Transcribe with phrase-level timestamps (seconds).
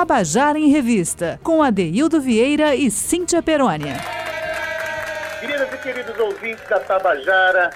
[0.00, 3.96] Tabajara em Revista, com Adeildo Vieira e Cíntia Perônia.
[5.38, 7.68] Queridas e queridos ouvintes da Tabajara,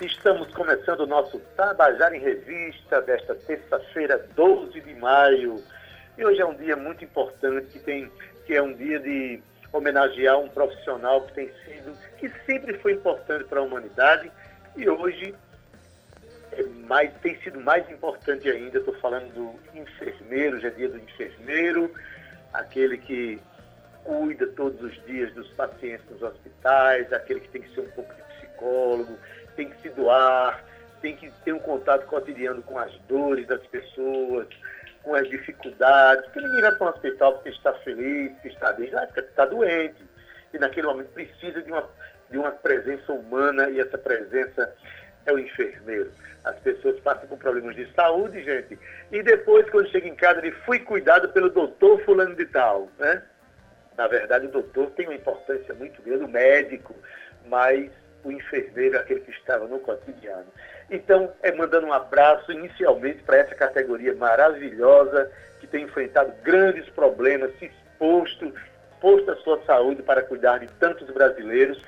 [0.00, 5.60] estamos começando o nosso Tabajara em Revista desta terça-feira, 12 de maio.
[6.16, 8.08] E hoje é um dia muito importante, que, tem,
[8.46, 9.42] que é um dia de
[9.72, 14.30] homenagear um profissional que tem sido, que sempre foi importante para a humanidade
[14.76, 15.34] e hoje
[16.52, 18.78] é mais, tem sido mais importante ainda.
[18.78, 21.92] Estou falando do enfermeiro, já é dia do enfermeiro,
[22.52, 23.40] aquele que
[24.04, 28.12] cuida todos os dias dos pacientes nos hospitais, aquele que tem que ser um pouco
[28.14, 29.16] de psicólogo,
[29.56, 30.62] tem que se doar,
[31.00, 34.48] tem que ter um contato cotidiano com as dores das pessoas,
[35.02, 38.88] com as dificuldades, porque ninguém vai para um hospital porque está feliz, porque está bem,
[38.88, 40.02] já está doente.
[40.52, 41.88] E naquele momento precisa de uma,
[42.30, 44.74] de uma presença humana e essa presença
[45.26, 46.10] é o enfermeiro.
[46.44, 48.78] As pessoas passam com problemas de saúde, gente,
[49.12, 53.22] e depois, quando chega em casa, ele foi cuidado pelo doutor fulano de tal, né?
[53.96, 56.94] Na verdade, o doutor tem uma importância muito grande, o médico,
[57.46, 57.90] mas
[58.24, 60.46] o enfermeiro é aquele que estava no cotidiano.
[60.90, 67.56] Então, é mandando um abraço inicialmente para essa categoria maravilhosa que tem enfrentado grandes problemas,
[67.58, 68.52] se exposto,
[68.92, 71.80] exposto a sua saúde para cuidar de tantos brasileiros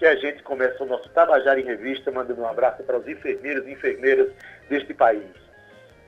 [0.00, 3.66] que a gente começa o nosso Tabajara em Revista, mandando um abraço para os enfermeiros
[3.66, 4.32] e enfermeiras
[4.70, 5.30] deste país.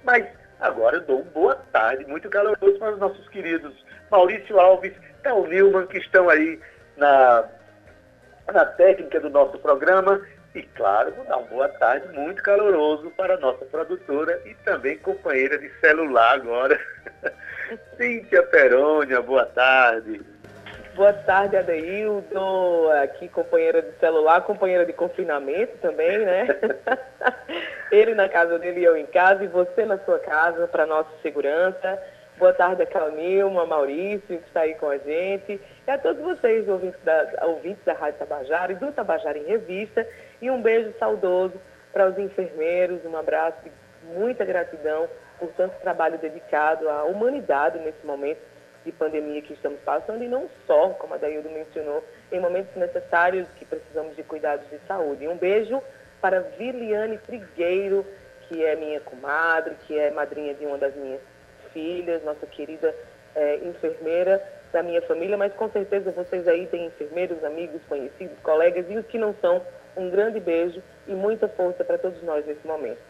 [0.02, 0.26] Mas
[0.58, 5.46] agora eu dou uma boa tarde, muito caloroso para os nossos queridos Maurício Alves, Théo
[5.46, 6.58] Nilman, que estão aí
[6.96, 7.44] na,
[8.50, 10.22] na técnica do nosso programa.
[10.54, 14.96] E, claro, vou dar uma boa tarde muito caloroso para a nossa produtora e também
[14.98, 16.80] companheira de celular agora,
[17.98, 19.20] Cíntia Perônia.
[19.20, 20.31] Boa tarde.
[20.94, 26.46] Boa tarde, Adeildo, aqui companheira de celular, companheira de confinamento também, né?
[27.90, 31.08] Ele na casa dele e eu em casa, e você na sua casa, para nossa
[31.22, 31.98] segurança.
[32.36, 36.68] Boa tarde a Calnilma, Maurício, que está aí com a gente, e a todos vocês,
[36.68, 40.06] ouvintes da, ouvintes da Rádio Tabajara e do Tabajara em Revista,
[40.42, 41.54] e um beijo saudoso
[41.90, 43.72] para os enfermeiros, um abraço de
[44.14, 45.08] muita gratidão
[45.38, 48.51] por tanto trabalho dedicado à humanidade nesse momento
[48.84, 53.46] de pandemia que estamos passando e não só, como a Daildo mencionou, em momentos necessários
[53.56, 55.28] que precisamos de cuidados de saúde.
[55.28, 55.82] Um beijo
[56.20, 58.06] para Viliane Trigueiro,
[58.48, 61.20] que é minha comadre, que é madrinha de uma das minhas
[61.72, 62.94] filhas, nossa querida
[63.34, 68.86] é, enfermeira da minha família, mas com certeza vocês aí têm enfermeiros, amigos, conhecidos, colegas
[68.88, 69.64] e os que não são,
[69.96, 73.00] um grande beijo e muita força para todos nós nesse momento.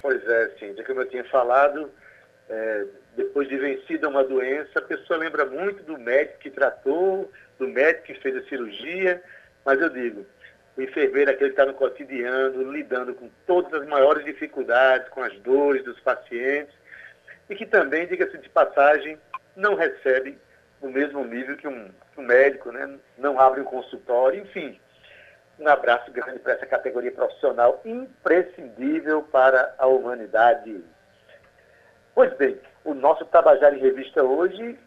[0.00, 1.90] Pois é, Cíntia, como eu tinha falado,
[2.48, 2.84] é,
[3.16, 8.06] depois de vencida uma doença, a pessoa lembra muito do médico que tratou, do médico
[8.06, 9.22] que fez a cirurgia,
[9.64, 10.26] mas eu digo,
[10.76, 15.22] o enfermeiro é aquele que está no cotidiano, lidando com todas as maiores dificuldades, com
[15.22, 16.74] as dores dos pacientes,
[17.48, 19.18] e que também, diga-se de passagem,
[19.54, 20.36] não recebe
[20.80, 22.98] o mesmo nível que um, um médico, né?
[23.16, 24.78] não abre um consultório, enfim.
[25.58, 30.82] Um abraço grande para essa categoria profissional imprescindível para a humanidade.
[32.12, 34.78] Pois bem, o nosso Tabajara em Revista hoje,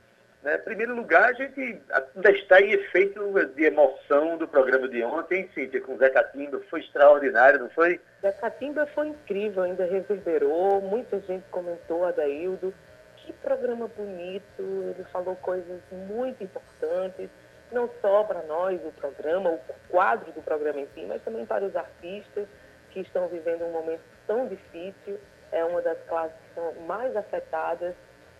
[0.43, 3.19] né, em primeiro lugar, a gente ainda está em efeito
[3.55, 7.99] de emoção do programa de ontem, Cíntia, com o Zé Catimba, foi extraordinário, não foi?
[8.21, 12.73] Zé Catimba foi incrível, ainda reverberou, muita gente comentou, Adaildo,
[13.17, 17.29] que programa bonito, ele falou coisas muito importantes,
[17.71, 19.59] não só para nós, o programa, o
[19.89, 22.47] quadro do programa em si, mas também para os artistas
[22.91, 25.19] que estão vivendo um momento tão difícil
[25.51, 27.93] é uma das classes que são mais afetadas.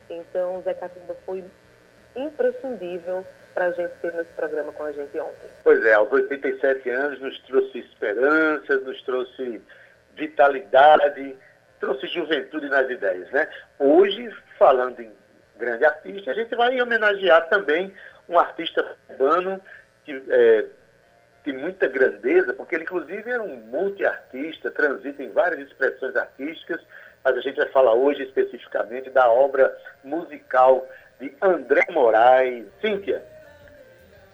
[0.09, 1.44] Então, Zé Catimba foi
[2.16, 5.50] imprescindível para a gente ter nesse programa com a gente ontem.
[5.63, 9.62] Pois é, aos 87 anos nos trouxe esperança, nos trouxe
[10.16, 11.35] vitalidade,
[11.79, 13.47] trouxe juventude nas ideias, né?
[13.79, 15.12] Hoje, falando em
[15.57, 17.94] grande artista, a gente vai homenagear também
[18.29, 19.62] um artista urbano
[20.06, 20.66] que é,
[21.44, 26.81] tem muita grandeza, porque ele inclusive é um multiartista, transita em várias expressões artísticas,
[27.24, 30.88] mas a gente vai falar hoje especificamente da obra musical
[31.20, 32.66] de André Moraes.
[32.82, 33.23] Cíntia,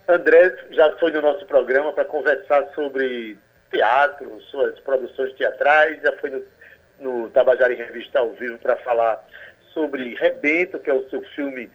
[0.07, 3.37] André já foi no nosso programa para conversar sobre
[3.71, 6.43] teatro, suas produções teatrais, já foi no,
[6.99, 9.23] no Tabajara em Revista ao vivo para falar
[9.73, 11.69] sobre Rebento, que é o seu filme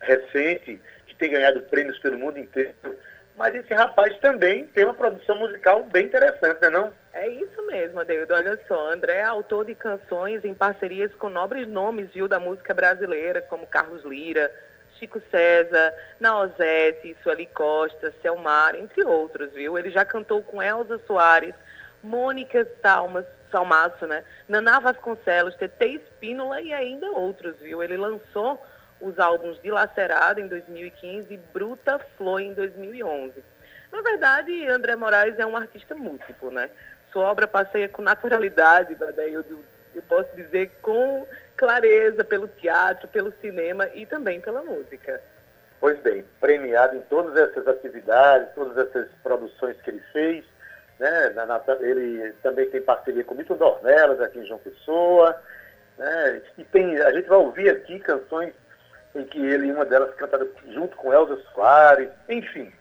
[0.00, 2.74] recente, que tem ganhado prêmios pelo mundo inteiro
[3.36, 6.92] mas esse rapaz também tem uma produção musical bem interessante, não é não?
[7.12, 8.34] É isso mesmo, Adeildo.
[8.34, 12.72] Olha só, André é autor de canções em parcerias com nobres nomes, viu, da música
[12.72, 14.50] brasileira, como Carlos Lira,
[14.98, 19.78] Chico César, Naozete, Sueli Costa, Selmar, entre outros, viu?
[19.78, 21.54] Ele já cantou com Elza Soares,
[22.02, 24.24] Mônica Salmas, Salmaço, né?
[24.48, 27.82] Naná Vasconcelos, TT Espínola e ainda outros, viu?
[27.82, 28.62] Ele lançou
[29.02, 33.44] os álbuns Dilacerado em 2015 e Bruta Flor em 2011.
[33.90, 36.70] Na verdade, André Moraes é um artista múltiplo, né?
[37.12, 38.96] Sua obra passeia com naturalidade,
[39.28, 39.44] eu,
[39.94, 41.26] eu posso dizer com
[41.56, 45.20] clareza pelo teatro, pelo cinema e também pela música.
[45.78, 50.44] Pois bem, premiado em todas essas atividades, todas essas produções que ele fez,
[50.98, 51.34] né?
[51.80, 55.36] Ele também tem parceria com Milton Dornelas aqui em João Pessoa,
[55.98, 56.42] né?
[56.56, 58.54] E tem, a gente vai ouvir aqui canções
[59.14, 62.72] em que ele, uma delas cantada junto com Elza Soares, enfim.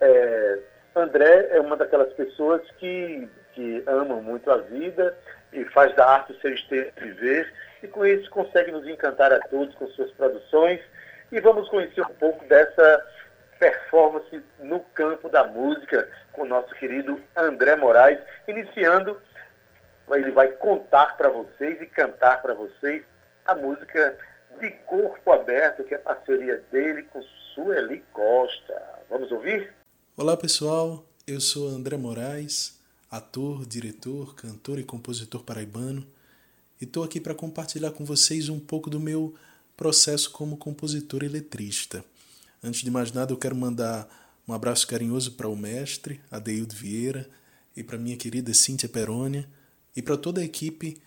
[0.00, 0.58] É,
[0.94, 5.16] André é uma daquelas pessoas que, que amam muito a vida
[5.52, 7.52] e faz da arte o seu esteiro de viver
[7.82, 10.80] e com isso consegue nos encantar a todos com suas produções
[11.32, 13.06] e vamos conhecer um pouco dessa
[13.58, 19.20] performance no campo da música com o nosso querido André Moraes, iniciando,
[20.10, 23.04] ele vai contar para vocês e cantar para vocês
[23.46, 24.16] a música
[24.58, 27.22] de corpo aberto, que é a parceria dele com
[27.54, 28.74] Sueli Costa.
[29.08, 29.72] Vamos ouvir?
[30.16, 32.78] Olá pessoal, eu sou André Moraes,
[33.10, 36.06] ator, diretor, cantor e compositor paraibano,
[36.80, 39.34] e estou aqui para compartilhar com vocês um pouco do meu
[39.76, 42.04] processo como compositor e letrista.
[42.62, 44.08] Antes de mais nada, eu quero mandar
[44.46, 47.28] um abraço carinhoso para o mestre, Adeildo Vieira,
[47.76, 49.48] e para minha querida Cíntia Perônia,
[49.94, 51.00] e para toda a equipe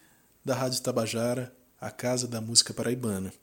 [0.44, 3.34] da Rádio Tabajara, a Casa da Música Paraibana.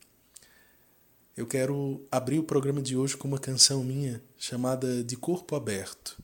[1.36, 6.18] Eu quero abrir o programa de hoje com uma canção minha chamada De Corpo Aberto.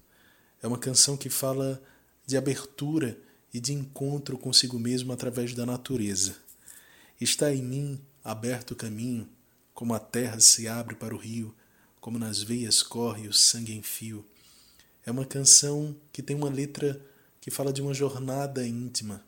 [0.63, 1.79] É uma canção que fala
[2.27, 3.19] de abertura
[3.53, 6.37] e de encontro consigo mesmo através da natureza.
[7.21, 9.29] Está em mim aberto o caminho,
[9.75, 11.55] como a terra se abre para o rio,
[12.01, 14.25] como nas veias corre o sangue em fio.
[15.05, 16.99] É uma canção que tem uma letra
[17.43, 19.23] que fala de uma jornada íntima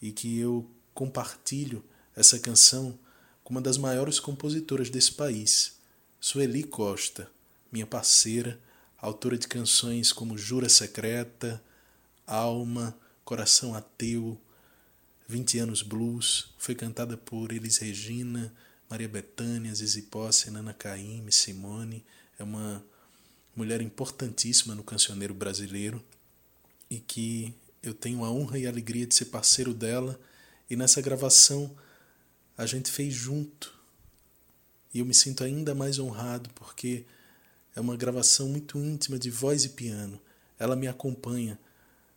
[0.00, 1.82] e que eu compartilho
[2.16, 2.98] essa canção
[3.42, 5.78] com uma das maiores compositoras desse país,
[6.20, 7.30] Sueli Costa,
[7.70, 8.58] minha parceira,
[8.96, 11.62] autora de canções como Jura Secreta,
[12.26, 14.40] Alma, Coração Ateu,
[15.28, 18.52] 20 anos Blues, foi cantada por Elis Regina,
[18.88, 22.04] Maria Bethânia, Zizi Posse, Nana Caymmi, Simone,
[22.38, 22.84] é uma
[23.54, 26.02] mulher importantíssima no cancioneiro brasileiro
[26.90, 30.18] e que eu tenho a honra e a alegria de ser parceiro dela.
[30.68, 31.74] E nessa gravação
[32.56, 33.74] a gente fez junto.
[34.92, 37.04] E eu me sinto ainda mais honrado porque
[37.74, 40.20] é uma gravação muito íntima de voz e piano.
[40.58, 41.58] Ela me acompanha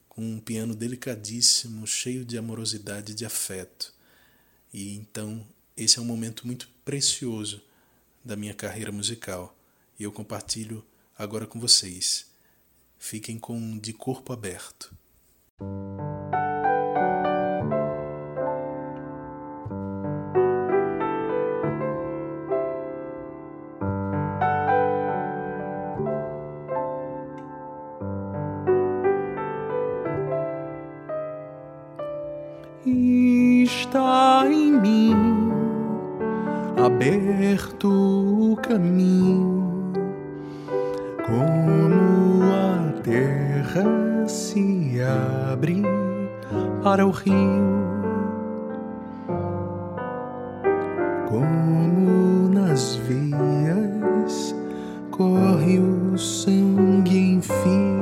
[0.07, 3.94] com um piano delicadíssimo, cheio de amorosidade e de afeto.
[4.74, 5.45] E então
[5.75, 7.62] esse é um momento muito precioso
[8.24, 9.56] da minha carreira musical
[10.00, 10.84] e eu compartilho
[11.18, 12.28] agora com vocês.
[13.00, 14.94] Fiquem com de corpo aberto.
[44.27, 45.81] Se abre
[46.83, 47.35] para o rio,
[51.29, 54.55] como nas veias
[55.12, 57.98] corre o sangue em fio.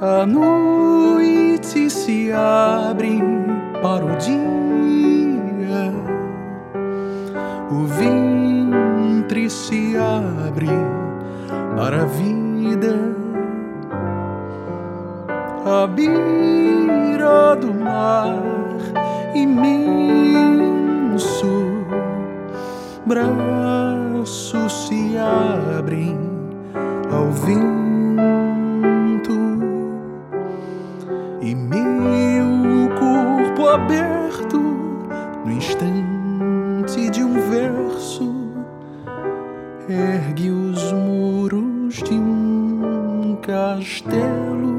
[0.00, 3.20] A noite se abre
[3.82, 5.92] para o dia,
[7.70, 10.68] o ventre se abre
[11.76, 12.45] para a vida,
[15.64, 18.42] a beira do mar
[19.34, 20.06] imenso,
[23.06, 26.18] braços se abrem
[27.10, 27.76] ao vento.
[33.76, 38.34] Aberto no instante de um verso,
[39.86, 42.14] ergue os muros de
[43.76, 44.74] castelo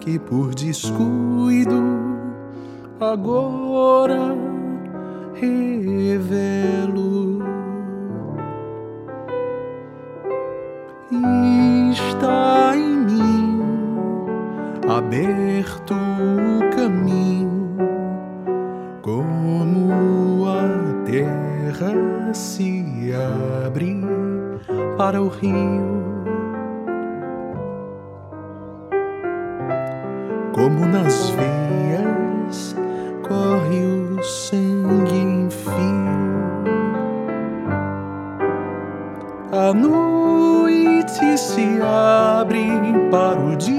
[0.00, 1.82] que por descuido
[2.98, 4.34] agora
[5.34, 6.82] revelo.
[11.90, 12.61] Está
[22.42, 23.14] se
[23.64, 24.00] abre
[24.98, 26.02] para o rio.
[30.52, 32.76] Como nas veias
[33.22, 35.72] corre o sangue em fio.
[39.52, 42.66] A noite se abre
[43.10, 43.72] para o dia.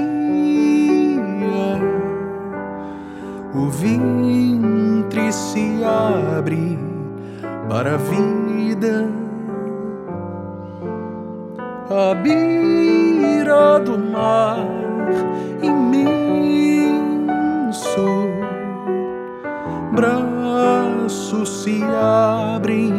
[3.54, 6.78] O ventre se abre
[7.68, 7.98] para a
[8.84, 9.08] vida.
[11.90, 14.58] A beira do mar
[15.62, 16.98] imenso,
[19.92, 21.82] braços se
[22.54, 22.94] abrem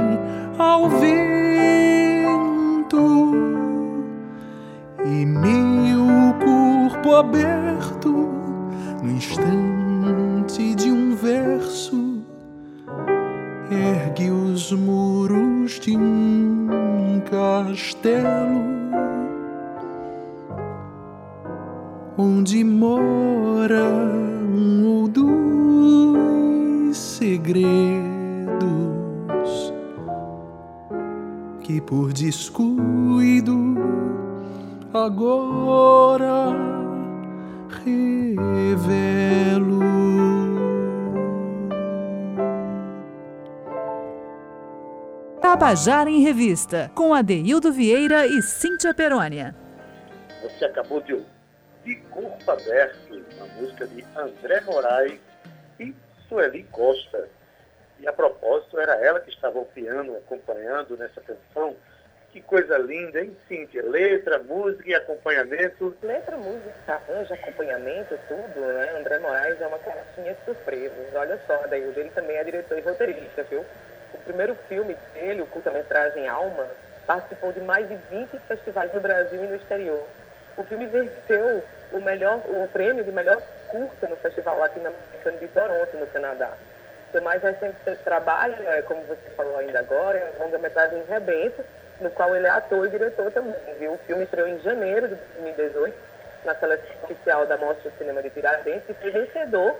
[0.57, 1.15] ao vento
[5.05, 7.64] e meu corpo aberto
[45.75, 49.53] Tabajara em Revista, com Adeildo Vieira e Cíntia Perônia.
[50.41, 51.27] Você acabou de ouvir
[51.83, 55.19] De Corpo Aberto, uma música de André Moraes
[55.77, 55.93] e
[56.29, 57.27] Sueli Costa.
[57.99, 61.75] E a propósito, era ela que estava ao piano acompanhando nessa canção.
[62.31, 63.83] Que coisa linda, hein, Cíntia?
[63.83, 65.93] Letra, música e acompanhamento.
[66.01, 68.97] Letra, música, arranjo, acompanhamento, tudo, né?
[68.97, 71.13] André Moraes é uma caixinha de surpresas.
[71.13, 73.65] Olha só, Adaildo, ele também é diretor e roteirista, viu?
[74.13, 76.67] O primeiro filme dele, o curta-metragem Alma,
[77.05, 80.03] participou de mais de 20 festivais no Brasil e no exterior.
[80.57, 85.97] O filme venceu o, melhor, o prêmio de melhor curta no Festival Latino-Americano de Toronto,
[85.97, 86.51] no Canadá.
[87.11, 91.63] Seu mais recente trabalho, é, como você falou ainda agora, é a longa-metragem Rebento,
[91.99, 93.53] no qual ele é ator e diretor também.
[93.79, 93.93] Viu?
[93.93, 95.95] O filme estreou em janeiro de 2018,
[96.45, 99.75] na seleção oficial da Mostra de Cinema de Tiradentes, e foi vencedor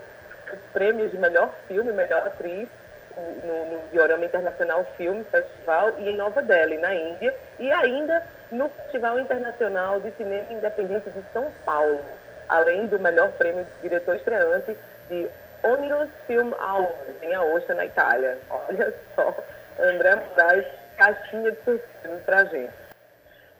[0.50, 2.68] dos prêmios de melhor filme, melhor atriz,
[3.16, 8.68] no, no Diorama Internacional Film Festival e em Nova Delhi, na Índia, e ainda no
[8.68, 12.00] Festival Internacional de Cinema Independente de São Paulo,
[12.48, 14.76] além do melhor prêmio de diretor estreante
[15.08, 15.28] de
[15.62, 18.38] Oniros Film Awards, em Aosta, na Itália.
[18.50, 19.36] Olha só,
[19.78, 22.72] André Moraes, caixinha de surpresa pra gente.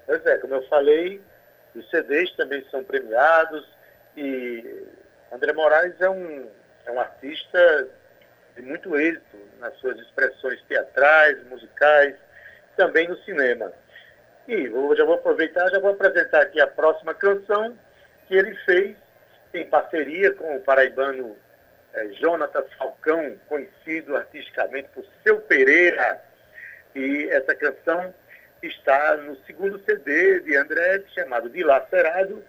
[0.07, 1.21] Pois é, como eu falei,
[1.75, 3.67] os CDs também são premiados
[4.17, 4.87] e
[5.33, 6.47] André Moraes é um,
[6.87, 7.89] é um artista
[8.57, 12.15] de muito êxito nas suas expressões teatrais, musicais,
[12.77, 13.73] também no cinema.
[14.49, 14.65] E
[14.97, 17.77] já vou aproveitar, já vou apresentar aqui a próxima canção
[18.27, 18.97] que ele fez
[19.55, 21.37] em parceria com o paraibano
[22.21, 26.21] Jonatas Falcão, conhecido artisticamente por Seu Pereira.
[26.95, 28.15] E essa canção
[28.63, 32.43] está no segundo CD de André, chamado Dilacerado,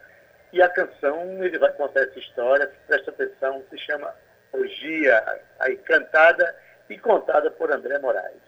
[0.54, 4.14] e a canção, ele vai contar essa história, presta atenção, se chama
[4.54, 6.56] Ogia, aí cantada
[6.90, 8.42] e contada por André Moraes.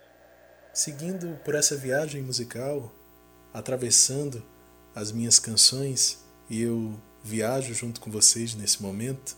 [0.73, 2.91] Seguindo por essa viagem musical,
[3.53, 4.43] atravessando
[4.95, 9.35] as minhas canções, e eu viajo junto com vocês nesse momento,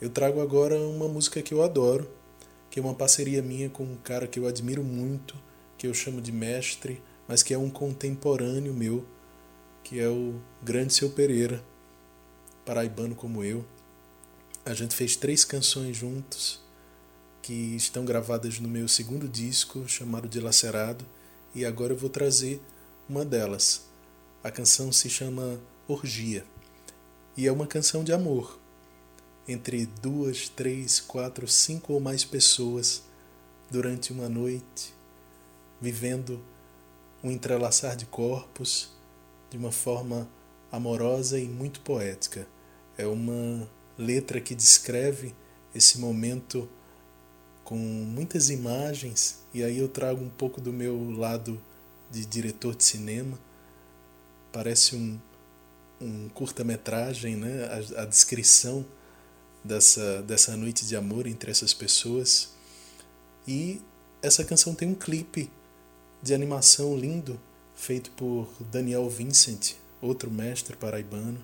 [0.00, 2.10] eu trago agora uma música que eu adoro,
[2.70, 5.34] que é uma parceria minha com um cara que eu admiro muito,
[5.78, 9.06] que eu chamo de mestre, mas que é um contemporâneo meu,
[9.82, 11.62] que é o grande Seu Pereira,
[12.64, 13.64] paraibano como eu.
[14.66, 16.60] A gente fez três canções juntos
[17.40, 21.06] que estão gravadas no meu segundo disco, chamado Dilacerado,
[21.54, 22.60] e agora eu vou trazer
[23.08, 23.82] uma delas.
[24.42, 26.44] A canção se chama Orgia
[27.36, 28.58] e é uma canção de amor
[29.46, 33.04] entre duas, três, quatro, cinco ou mais pessoas
[33.70, 34.92] durante uma noite,
[35.80, 36.44] vivendo
[37.22, 38.90] um entrelaçar de corpos
[39.48, 40.28] de uma forma
[40.72, 42.48] amorosa e muito poética.
[42.98, 45.34] É uma letra que descreve
[45.74, 46.68] esse momento
[47.64, 51.60] com muitas imagens, e aí eu trago um pouco do meu lado
[52.10, 53.38] de diretor de cinema.
[54.52, 55.18] Parece um,
[56.00, 57.64] um curta-metragem, né?
[57.96, 58.86] a, a descrição
[59.64, 62.50] dessa, dessa noite de amor entre essas pessoas.
[63.48, 63.82] E
[64.22, 65.50] essa canção tem um clipe
[66.22, 67.38] de animação lindo
[67.74, 71.38] feito por Daniel Vincent, outro mestre paraibano,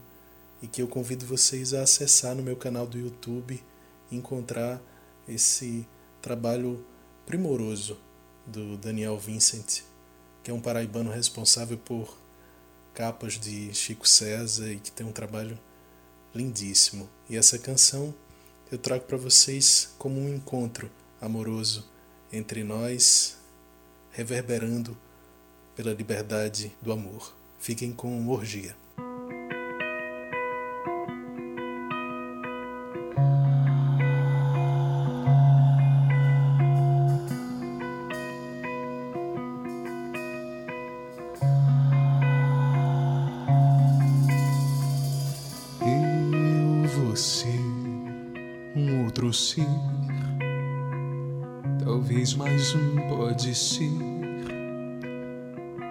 [0.63, 3.63] e que eu convido vocês a acessar no meu canal do YouTube
[4.11, 4.81] e encontrar
[5.29, 5.87] esse
[6.21, 6.85] trabalho
[7.27, 7.99] primoroso
[8.47, 9.83] do Daniel Vincent
[10.43, 12.19] que é um paraibano responsável por
[12.95, 15.59] capas de Chico César e que tem um trabalho
[16.35, 17.09] lindíssimo.
[17.29, 18.15] E essa canção
[18.71, 20.91] eu trago para vocês como um encontro
[21.21, 21.89] amoroso
[22.33, 23.37] entre nós,
[24.11, 24.97] reverberando
[25.77, 27.35] pela liberdade do amor.
[27.59, 28.82] Fiquem com orgia.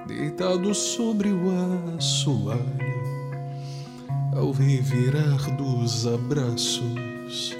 [0.05, 1.43] Deitado sobre o
[1.97, 2.59] assoalho,
[4.35, 7.55] ao revirar dos abraços,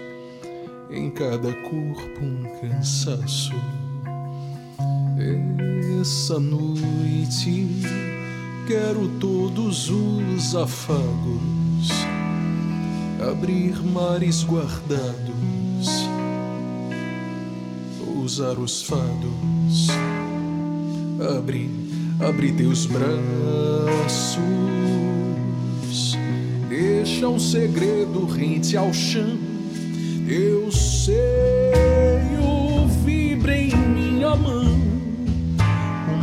[0.89, 3.53] em cada corpo um cansaço.
[6.01, 7.67] Essa noite
[8.67, 11.89] quero todos os afagos,
[13.31, 15.60] abrir mares guardados,
[18.31, 19.89] usar os fados,
[21.37, 21.69] abrir
[22.17, 23.11] abre teus braços,
[26.69, 29.37] deixa um segredo rente ao chão,
[30.25, 31.11] teu seio
[33.03, 34.79] vibra em minha mão,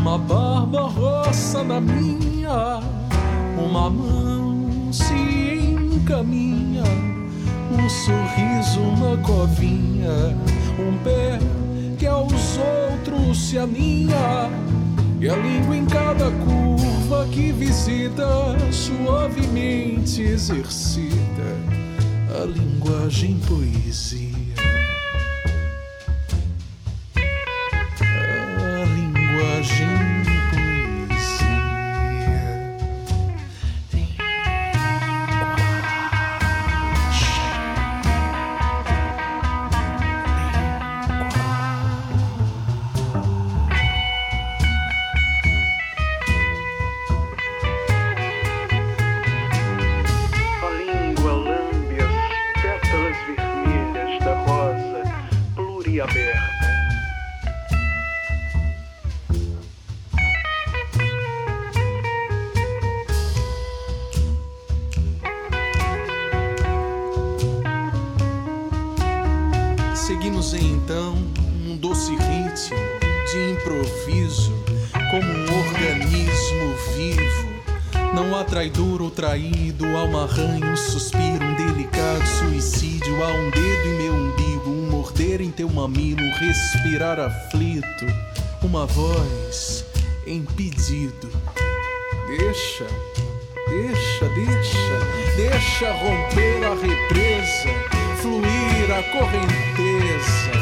[0.00, 2.80] uma barba roça na minha,
[3.58, 6.84] uma mão se encaminha,
[7.70, 10.34] um sorriso na covinha,
[10.78, 11.38] um pé
[12.18, 14.50] aos outros se aninha
[15.20, 18.26] e a língua em cada curva que visita
[18.72, 21.16] suavemente exercita
[22.40, 24.27] a linguagem poesia.
[88.98, 89.84] Voz
[90.26, 91.30] em pedido.
[92.26, 92.86] Deixa,
[93.68, 97.68] deixa, deixa, deixa romper a represa,
[98.20, 100.58] fluir a correnteza.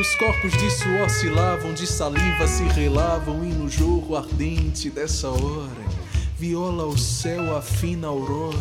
[0.00, 5.28] Os corpos de suor se lavam, de saliva se relavam, e no jorro ardente dessa
[5.28, 5.84] hora,
[6.38, 8.56] viola o céu a fina aurora,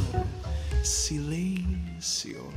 [0.83, 2.56] silêncio.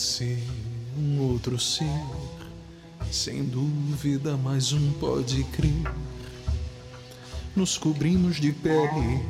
[0.00, 0.38] Você,
[0.96, 1.84] um outro ser,
[3.12, 5.92] sem dúvida mais um pode crer
[7.54, 9.22] nos cobrimos de pele.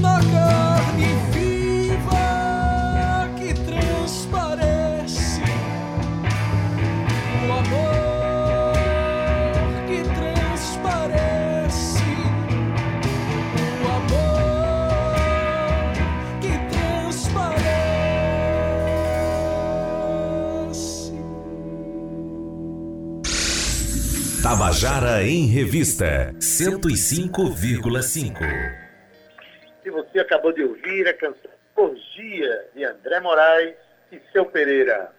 [0.00, 0.18] Na
[24.78, 28.38] Tabajara em Revista 105,5.
[29.84, 33.74] E você acabou de ouvir a canção Orgia, de André Moraes
[34.12, 35.10] e Seu Pereira.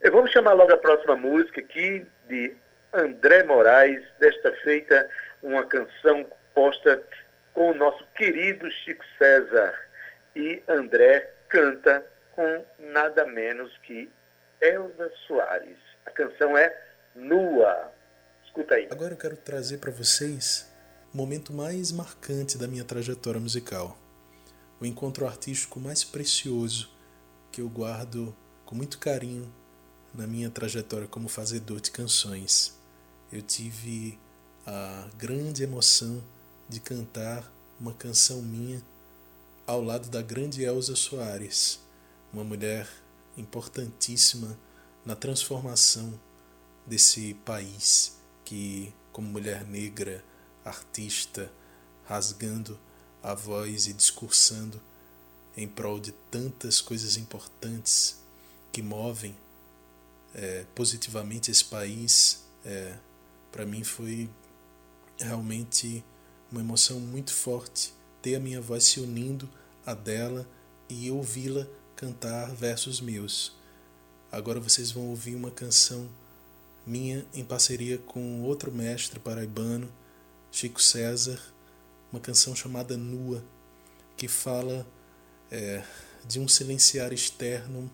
[0.00, 2.54] Eu vou chamar logo a próxima música aqui, de
[2.92, 5.10] André Moraes, desta feita
[5.42, 7.02] uma canção composta
[7.54, 9.74] com o nosso querido Chico César.
[10.36, 14.08] E André canta com nada menos que
[14.60, 15.78] Elza Soares.
[16.06, 16.72] A canção é
[17.16, 17.97] Nua.
[18.48, 18.88] Escuta aí.
[18.90, 20.66] Agora eu quero trazer para vocês
[21.12, 23.96] o momento mais marcante da minha trajetória musical.
[24.80, 26.90] O encontro artístico mais precioso
[27.52, 28.34] que eu guardo
[28.64, 29.52] com muito carinho
[30.14, 32.74] na minha trajetória como fazedor de canções.
[33.30, 34.18] Eu tive
[34.66, 36.24] a grande emoção
[36.70, 38.82] de cantar uma canção minha
[39.66, 41.80] ao lado da grande Elza Soares,
[42.32, 42.88] uma mulher
[43.36, 44.58] importantíssima
[45.04, 46.18] na transformação
[46.86, 48.17] desse país
[48.48, 50.24] que, como mulher negra,
[50.64, 51.52] artista,
[52.06, 52.80] rasgando
[53.22, 54.80] a voz e discursando
[55.54, 58.16] em prol de tantas coisas importantes
[58.72, 59.36] que movem
[60.34, 62.96] é, positivamente esse país, é,
[63.52, 64.30] para mim foi
[65.18, 66.02] realmente
[66.50, 69.46] uma emoção muito forte ter a minha voz se unindo
[69.84, 70.48] a dela
[70.88, 73.54] e ouvi-la cantar versos meus.
[74.32, 76.08] Agora vocês vão ouvir uma canção
[76.88, 79.92] minha em parceria com outro mestre paraibano,
[80.50, 81.40] Chico César,
[82.10, 83.44] uma canção chamada Nua,
[84.16, 84.86] que fala
[85.50, 85.84] é,
[86.26, 87.90] de um silenciar externo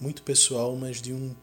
[0.00, 1.34] muito pessoal, mas de um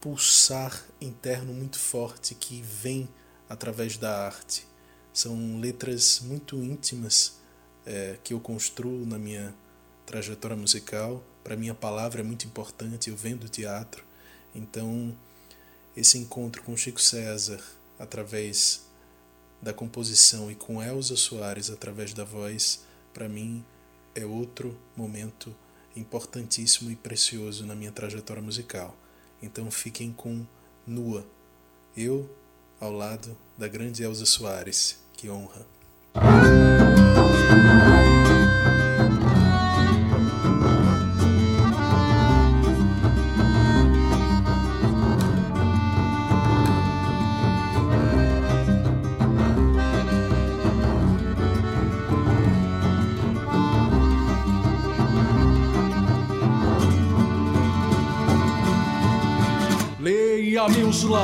[0.00, 3.08] pulsar interno muito forte que vem
[3.48, 4.66] através da arte.
[5.12, 7.38] São letras muito íntimas
[7.84, 9.54] é, que eu construo na minha
[10.06, 11.22] trajetória musical.
[11.42, 13.10] Para mim, a palavra é muito importante.
[13.10, 14.04] Eu venho do teatro,
[14.58, 15.16] então
[15.96, 17.60] esse encontro com Chico César
[17.98, 18.86] através
[19.60, 23.64] da composição e com Elza Soares através da voz, para mim
[24.14, 25.54] é outro momento
[25.96, 28.96] importantíssimo e precioso na minha trajetória musical.
[29.42, 30.44] Então fiquem com
[30.86, 31.26] Nua,
[31.96, 32.28] eu
[32.80, 34.98] ao lado da grande Elza Soares.
[35.14, 35.66] Que honra!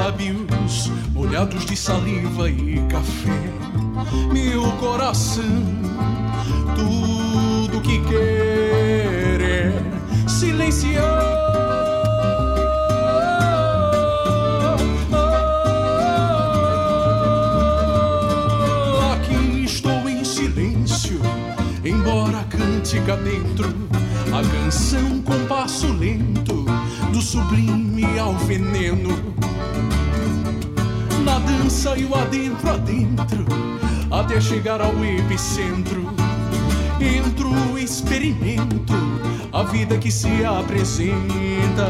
[0.04, 3.40] Lábios molhados de saliva e café,
[4.30, 5.64] meu coração,
[6.76, 11.02] tudo que quer é silenciar.
[19.14, 21.18] Aqui estou em silêncio,
[21.82, 23.72] embora cante cá dentro
[24.34, 26.66] a canção com passo lento
[27.10, 29.34] do sublime ao veneno
[31.34, 33.44] na dança e o adentro adentro,
[34.08, 36.14] até chegar ao epicentro.
[37.00, 38.94] Entro, experimento
[39.52, 41.88] a vida que se apresenta.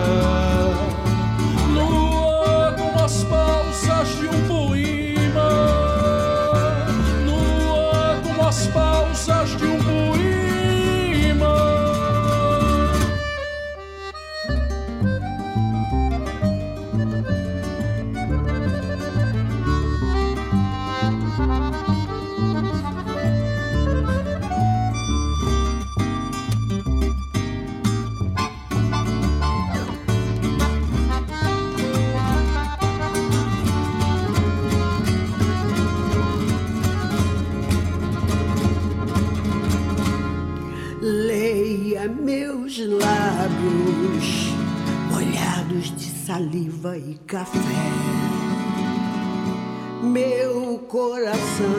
[50.84, 51.74] Coração,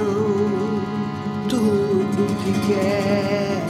[1.48, 3.62] tudo que quer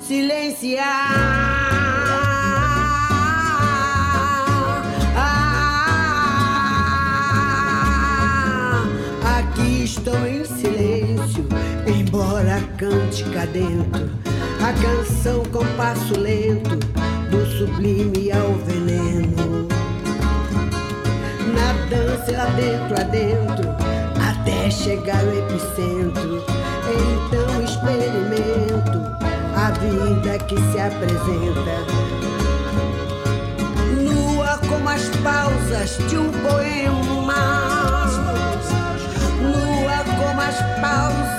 [0.00, 1.42] silenciar.
[9.38, 11.46] Aqui estou em silêncio,
[11.86, 14.10] embora cante cá dentro.
[14.60, 16.76] A canção com passo lento,
[17.30, 18.81] do sublime ao veneno.
[21.92, 23.76] Dança lá dentro, adentro,
[24.18, 26.42] até chegar ao epicentro.
[26.88, 28.98] Então experimento
[29.54, 31.84] a vida que se apresenta.
[34.00, 38.06] Nua como as pausas de um poema.
[39.42, 41.31] Nua como as pausas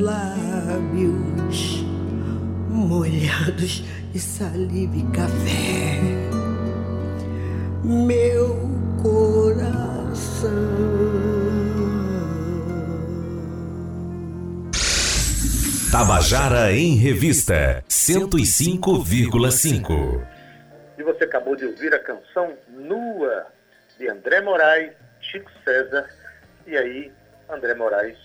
[0.00, 1.84] lábios
[2.68, 6.00] molhados de saliva e café,
[7.84, 8.58] meu
[9.02, 10.50] coração.
[15.92, 20.26] Tabajara em Revista 105,5.
[20.96, 23.46] E você acabou de ouvir a canção Nua
[23.98, 26.08] de André Moraes, Chico César,
[26.66, 27.12] e aí
[27.50, 28.16] André Moraes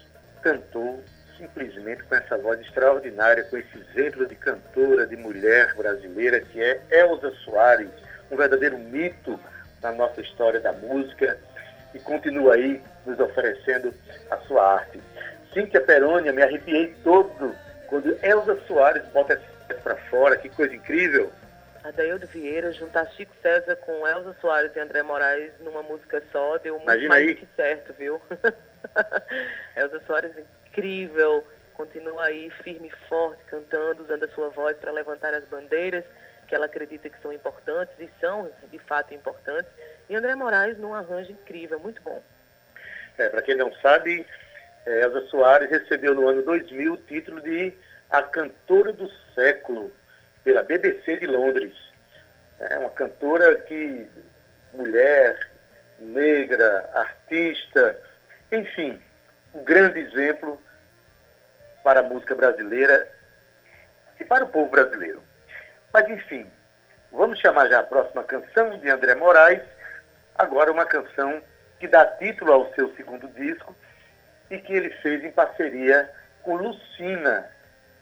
[0.42, 1.04] cantou
[1.38, 6.82] simplesmente com essa voz extraordinária, com esse exemplo de cantora, de mulher brasileira que é
[6.92, 7.90] Elza Soares,
[8.32, 9.40] um verdadeiro mito
[9.82, 11.38] na nossa história da música
[11.94, 13.94] e continua aí nos oferecendo
[14.32, 15.00] a sua arte.
[15.54, 17.56] Cíntia Perônia, me arrepiei todo
[17.88, 21.32] quando Elza Soares bota essa para fora, que coisa incrível.
[21.84, 26.74] Adaildo Vieira juntar Chico César com Elza Soares e André Moraes numa música só deu
[26.74, 27.36] muito Imagina mais aí.
[27.36, 28.20] que certo, viu?
[29.78, 30.32] Elza Soares
[30.76, 36.04] incrível, continua aí firme e forte, cantando, usando a sua voz para levantar as bandeiras
[36.48, 39.72] que ela acredita que são importantes e são de fato importantes.
[40.10, 42.22] E André Moraes num arranjo incrível, muito bom.
[43.18, 44.26] É, para quem não sabe,
[44.86, 47.74] é, Elza Soares recebeu no ano 2000 o título de
[48.10, 49.92] a cantora do século
[50.44, 51.74] pela BBC de Londres.
[52.60, 54.08] É uma cantora que
[54.74, 55.40] mulher,
[56.00, 58.00] negra, artista,
[58.52, 59.02] enfim,
[59.54, 60.62] um grande exemplo
[61.86, 63.08] para a música brasileira
[64.20, 65.22] e para o povo brasileiro.
[65.94, 66.52] Mas enfim,
[67.12, 69.62] vamos chamar já a próxima canção de André Moraes,
[70.36, 71.44] agora uma canção
[71.80, 73.76] que dá título ao seu segundo disco
[74.50, 77.52] e que ele fez em parceria com Lucina,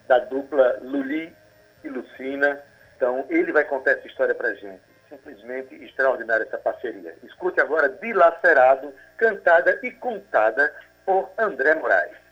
[0.07, 1.35] da dupla Luli
[1.83, 2.63] e Lucina.
[2.95, 4.81] Então, ele vai contar essa história pra gente.
[5.09, 7.15] Simplesmente extraordinária essa parceria.
[7.21, 10.73] Escute agora Dilacerado, cantada e contada
[11.05, 12.22] por André Moraes.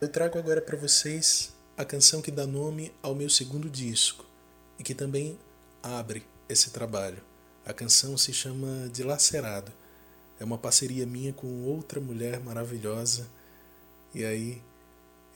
[0.00, 4.24] Eu trago agora para vocês a canção que dá nome ao meu segundo disco
[4.78, 5.36] e que também
[5.82, 7.20] abre esse trabalho.
[7.66, 9.72] A canção se chama Dilacerado.
[10.38, 13.28] É uma parceria minha com outra mulher maravilhosa.
[14.14, 14.62] E aí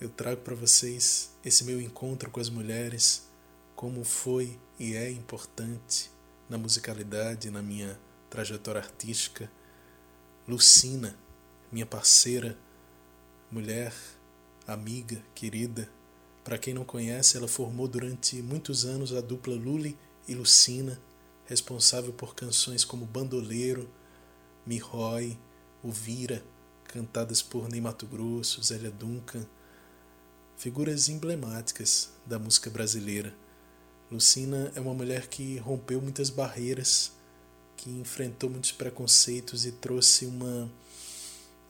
[0.01, 3.27] eu trago para vocês esse meu encontro com as mulheres,
[3.75, 6.09] como foi e é importante
[6.49, 7.99] na musicalidade, na minha
[8.31, 9.51] trajetória artística.
[10.47, 11.19] Lucina,
[11.73, 12.57] minha parceira,
[13.51, 13.93] mulher,
[14.67, 15.89] amiga, querida.
[16.45, 19.97] Para quem não conhece, ela formou durante muitos anos a dupla Luli
[20.27, 21.01] e Lucina,
[21.47, 23.89] responsável por canções como Bandoleiro,
[24.67, 25.39] Me Rói,
[25.83, 26.43] O Vira,
[26.85, 29.47] cantadas por Ney Mato Grosso, Zélia Duncan,
[30.57, 33.35] figuras emblemáticas da música brasileira.
[34.11, 37.13] Lucina é uma mulher que rompeu muitas barreiras,
[37.77, 40.71] que enfrentou muitos preconceitos e trouxe uma,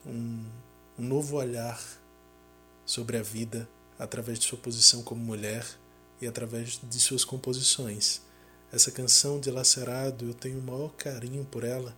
[0.05, 0.45] um,
[0.99, 1.81] um novo olhar
[2.85, 3.69] sobre a vida
[3.99, 5.67] através de sua posição como mulher
[6.21, 8.21] e através de suas composições.
[8.73, 11.95] Essa canção de Lacerado eu tenho o maior carinho por ela,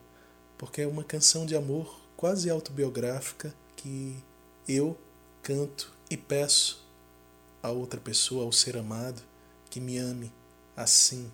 [0.58, 4.16] porque é uma canção de amor quase autobiográfica que
[4.66, 4.98] eu
[5.42, 6.84] canto e peço
[7.62, 9.22] a outra pessoa, ao ser amado,
[9.70, 10.32] que me ame
[10.76, 11.30] assim,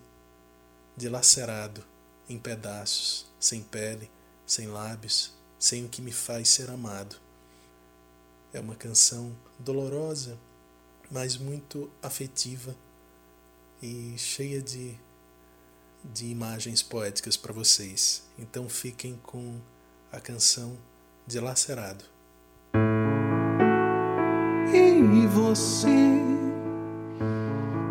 [0.95, 1.83] dilacerado,
[2.29, 4.09] em pedaços, sem pele,
[4.45, 7.17] sem lábios, sem o que me faz ser amado.
[8.53, 10.37] É uma canção dolorosa,
[11.09, 12.75] mas muito afetiva
[13.81, 14.97] e cheia de,
[16.03, 18.23] de imagens poéticas para vocês.
[18.37, 19.59] Então fiquem com
[20.11, 20.77] a canção
[21.25, 22.03] Dilacerado.
[24.73, 25.87] E você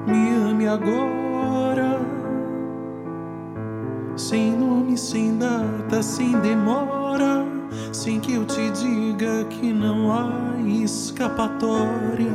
[0.07, 2.01] me ame agora,
[4.17, 7.47] sem nome, sem data, sem demora,
[7.93, 12.33] sem que eu te diga que não há escapatória.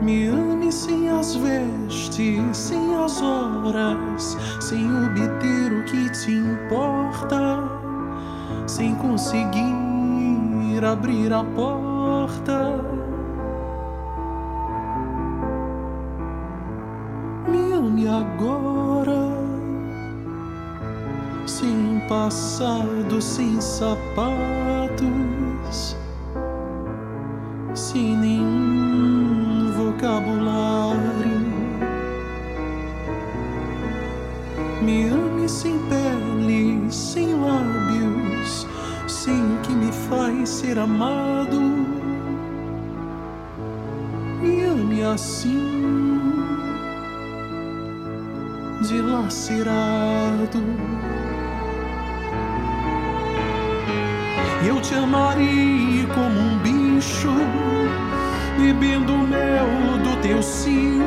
[0.00, 7.58] Me ame sem as vestes, sem as horas, sem obter o que te importa,
[8.66, 12.91] sem conseguir abrir a porta.
[22.12, 23.96] Passado, sem sapatos,
[27.74, 31.00] sem nenhum vocabulário.
[34.82, 38.66] Me ame sem pele, sem lábios,
[39.08, 41.60] sem o que me faz ser amado.
[44.42, 46.34] Me ame assim,
[48.82, 49.81] dilacerado.
[54.64, 57.32] Eu te amarei como um bicho,
[58.56, 61.02] bebendo mel do teu cio,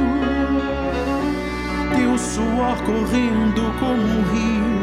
[1.96, 4.76] teu suor correndo como um rio.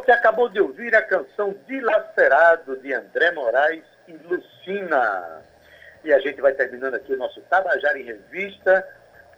[0.02, 5.40] Você acabou de ouvir a canção Dilacerado de André Moraes e Lucina.
[6.02, 8.84] E a gente vai terminando aqui o nosso Tabajara em Revista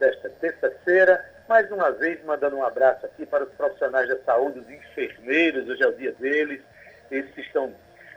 [0.01, 1.23] desta terça-feira.
[1.47, 5.83] Mais uma vez, mandando um abraço aqui para os profissionais da saúde, os enfermeiros, hoje
[5.83, 6.63] é o dia deles.
[7.11, 7.75] Esses que estão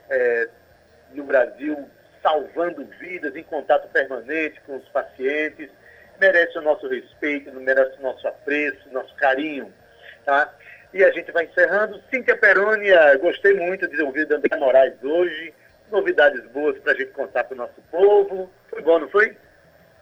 [0.10, 0.48] é,
[1.12, 1.86] no Brasil
[2.24, 5.70] salvando vidas, em contato permanente com os pacientes.
[6.18, 9.74] Merece o nosso respeito, merece o nosso apreço, nosso carinho.
[10.24, 10.54] Tá?
[10.94, 12.02] E a gente vai encerrando.
[12.10, 15.54] Cíntia Perônia, gostei muito de ouvir André Moraes hoje.
[15.92, 18.52] Novidades boas para a gente contar para o nosso povo.
[18.70, 19.38] Foi bom, não foi?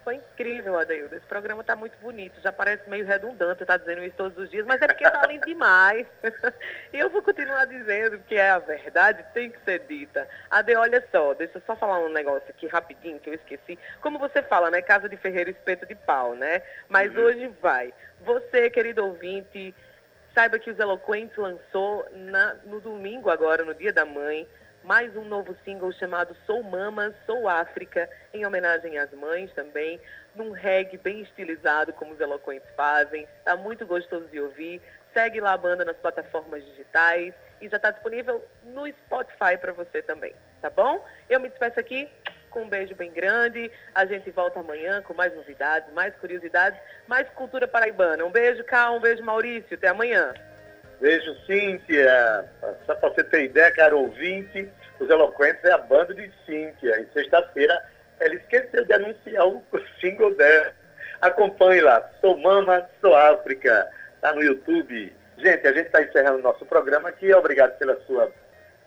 [0.04, 1.16] Foi incrível, Adeildo.
[1.16, 2.40] Esse programa está muito bonito.
[2.40, 5.44] Já parece meio redundante estar dizendo isso todos os dias, mas é porque está lindo
[5.44, 6.06] demais.
[6.92, 10.26] E eu vou continuar dizendo que é a verdade, tem que ser dita.
[10.48, 13.76] Ade, olha só, deixa eu só falar um negócio aqui rapidinho que eu esqueci.
[14.00, 14.80] Como você fala, né?
[14.80, 16.62] Casa de Ferreiro espeto de pau, né?
[16.88, 17.24] Mas Uhum.
[17.24, 17.92] hoje vai.
[18.20, 19.74] Você, querido ouvinte,
[20.36, 24.46] Saiba que os Eloquentes lançou na- no domingo agora, no Dia da Mãe,
[24.84, 29.98] mais um novo single chamado Sou Mama, Sou África, em homenagem às mães também,
[30.34, 33.26] num reggae bem estilizado, como os Eloquentes fazem.
[33.46, 34.82] Tá muito gostoso de ouvir.
[35.14, 40.02] Segue lá a banda nas plataformas digitais e já está disponível no Spotify para você
[40.02, 41.02] também, tá bom?
[41.30, 42.10] Eu me despeço aqui
[42.56, 43.70] com um beijo bem grande.
[43.94, 48.24] A gente volta amanhã com mais novidades, mais curiosidades, mais cultura paraibana.
[48.24, 49.76] Um beijo, Cal, um beijo, Maurício.
[49.76, 50.32] Até amanhã.
[50.98, 52.48] Beijo, Cíntia.
[52.86, 56.98] Só para você ter ideia, caro ouvinte, os Eloquentes é a banda de Cíntia.
[56.98, 57.78] E sexta-feira
[58.20, 59.62] ela esqueceu de anunciar o
[60.00, 60.72] single dela.
[61.20, 62.10] Acompanhe lá.
[62.22, 63.86] Sou Mama, Sou África.
[64.22, 65.14] Tá no YouTube.
[65.36, 67.30] Gente, a gente está encerrando o nosso programa aqui.
[67.34, 68.32] Obrigado pela sua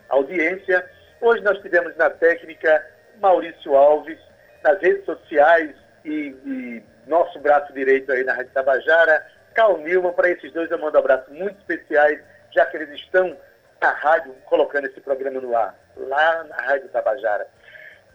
[0.10, 0.84] audiência.
[1.22, 2.84] Hoje nós tivemos na técnica
[3.20, 4.20] Maurício Alves,
[4.64, 5.74] nas redes sociais
[6.06, 10.14] e, e nosso braço direito aí na Rádio Tabajara, Cal Nilman.
[10.14, 12.20] Para esses dois eu mando abraços muito especiais,
[12.52, 13.36] já que eles estão
[13.82, 17.48] na rádio colocando esse programa no ar, lá na Rádio Tabajara.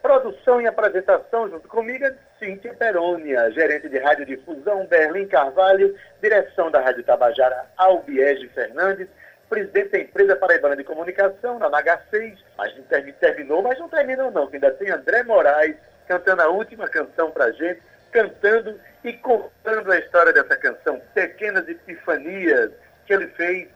[0.02, 6.80] Produção e apresentação junto comigo, é Cíntia Perônia, gerente de radiodifusão, Berlim Carvalho, direção da
[6.80, 9.08] Rádio Tabajara, Albiege Fernandes,
[9.48, 12.72] presidente da empresa Paraibana de Comunicação, na NH6, mas
[13.20, 15.76] terminou, mas não terminou não, que ainda tem André Moraes
[16.06, 22.70] cantando a última canção pra gente, cantando e contando a história dessa canção, Pequenas Epifanias,
[23.06, 23.68] que ele fez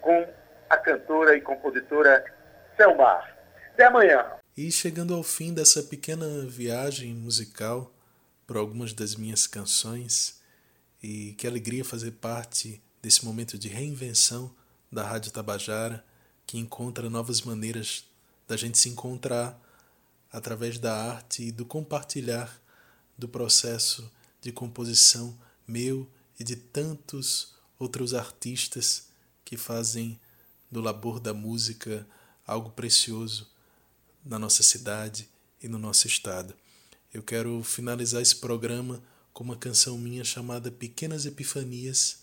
[0.00, 0.26] com
[0.68, 2.24] a cantora e compositora
[2.76, 3.36] Selmar.
[3.74, 4.26] Até amanhã.
[4.56, 7.92] E chegando ao fim dessa pequena viagem musical
[8.46, 10.42] por algumas das minhas canções,
[11.02, 14.54] e que alegria fazer parte desse momento de reinvenção
[14.90, 16.04] da Rádio Tabajara,
[16.46, 18.04] que encontra novas maneiras
[18.48, 19.60] da gente se encontrar
[20.32, 22.60] através da arte e do compartilhar
[23.16, 29.08] do processo de composição meu e de tantos outros artistas
[29.44, 30.18] que fazem
[30.70, 32.06] do labor da música
[32.46, 33.48] algo precioso
[34.24, 35.28] na nossa cidade
[35.62, 36.54] e no nosso estado.
[37.12, 39.02] Eu quero finalizar esse programa
[39.32, 42.20] com uma canção minha chamada Pequenas Epifanias,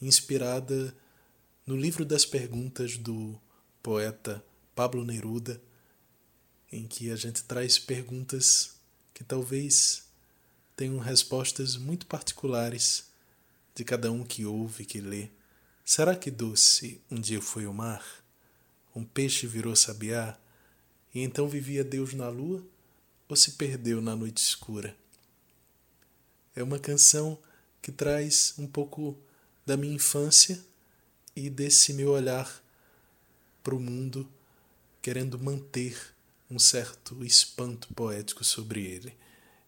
[0.00, 0.94] inspirada
[1.66, 3.40] no livro das perguntas do
[3.82, 4.44] poeta
[4.74, 5.60] Pablo Neruda,
[6.70, 8.74] em que a gente traz perguntas
[9.14, 10.04] que talvez
[10.76, 13.06] tenham respostas muito particulares
[13.74, 15.30] de cada um que ouve, que lê.
[15.84, 18.04] Será que doce um dia foi o mar?
[18.94, 20.38] Um peixe virou sabiá?
[21.14, 22.62] E então vivia Deus na lua
[23.26, 24.94] ou se perdeu na noite escura?
[26.54, 27.38] É uma canção
[27.80, 29.18] que traz um pouco
[29.64, 30.62] da minha infância
[31.36, 32.62] e desse meu olhar
[33.62, 34.28] para o mundo,
[35.02, 36.14] querendo manter
[36.50, 39.16] um certo espanto poético sobre ele.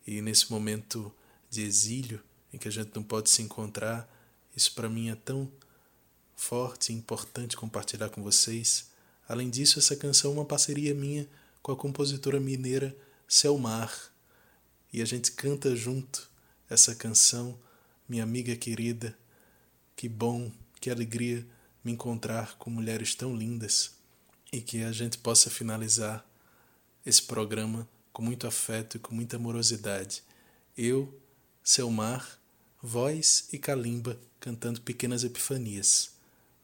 [0.07, 1.13] E nesse momento
[1.51, 4.09] de exílio, em que a gente não pode se encontrar,
[4.55, 5.51] isso para mim é tão
[6.37, 8.91] forte e importante compartilhar com vocês.
[9.29, 11.29] Além disso, essa canção é uma parceria minha
[11.63, 12.97] com a compositora mineira
[13.27, 13.93] Selmar.
[14.93, 16.31] E a gente canta junto
[16.71, 17.59] essa canção,
[18.09, 19.17] minha amiga querida.
[19.97, 21.45] Que bom, que alegria
[21.87, 23.93] me encontrar com mulheres tão lindas
[24.53, 26.27] e que a gente possa finalizar
[27.05, 30.25] esse programa com muito afeto e com muita amorosidade.
[30.77, 31.15] Eu,
[31.63, 32.41] Selmar,
[32.83, 36.11] voz e calimba cantando pequenas epifanias.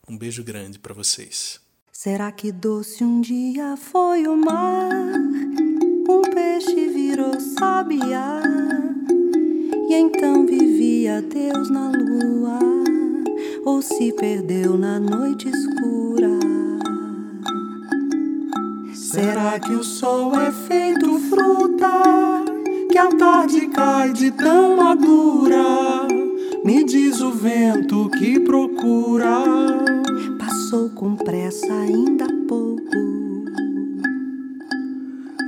[0.09, 1.61] Um beijo grande para vocês.
[1.93, 4.91] Será que doce um dia foi o mar?
[6.09, 8.43] Um peixe virou sabiá.
[9.89, 12.59] E então vivia Deus na lua,
[13.65, 16.39] ou se perdeu na noite escura.
[18.95, 22.45] Será que o sol é feito fruta?
[22.91, 26.09] Que a tarde cai de tão madura?
[26.65, 29.45] Me diz o vento que procura.
[30.39, 32.83] Passou com pressa ainda há pouco.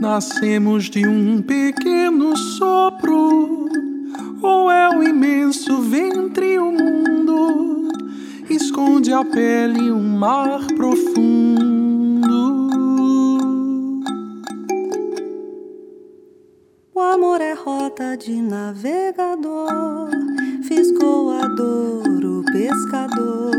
[0.01, 3.69] Nascemos de um pequeno sopro,
[4.43, 6.94] ou é o imenso ventre o mundo?
[9.05, 12.25] Esconde a pele um mar profundo.
[16.95, 20.09] O amor é rota de navegador
[20.63, 23.53] fisgou a dor o pescador,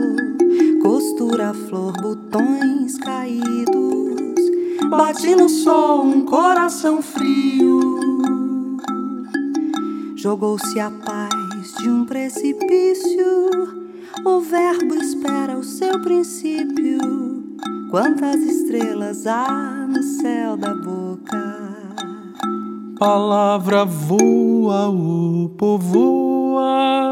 [0.82, 4.42] costura flor, botões caídos,
[4.90, 8.00] bate no sol um coração frio,
[10.16, 13.85] jogou-se a paz de um precipício,
[14.26, 16.98] o verbo espera o seu princípio,
[17.92, 21.56] quantas estrelas há no céu da boca.
[22.98, 27.06] Palavra voa, o povoa.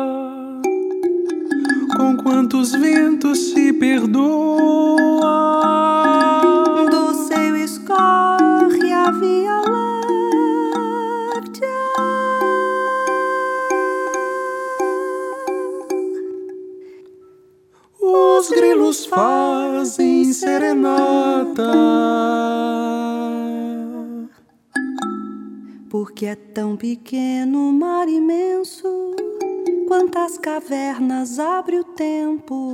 [1.95, 5.82] Com quantos ventos se perdoa.
[18.43, 21.63] Os grilos fazem serenata.
[25.89, 29.15] Porque é tão pequeno o mar imenso,
[29.87, 32.73] quantas cavernas abre o tempo.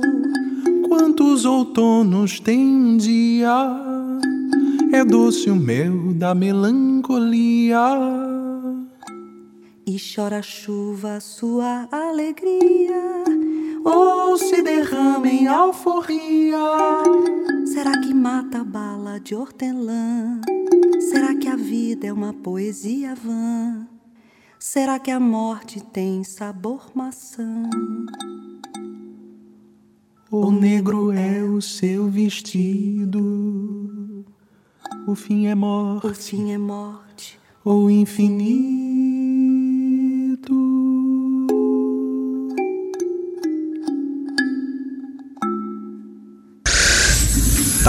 [0.88, 3.54] Quantos outonos tem um dia?
[4.92, 7.96] É doce o mel da melancolia.
[9.86, 13.22] E chora a chuva sua alegria,
[13.84, 16.58] ou se derrama em alforria.
[17.66, 20.40] Será que mata a bala de hortelã?
[21.10, 23.86] Será que a vida é uma poesia vã?
[24.58, 27.62] Será que a morte tem sabor maçã?
[30.30, 34.24] O negro é o seu vestido,
[35.06, 37.40] o fim é morte, O fim é morte.
[37.64, 39.29] ou infinito.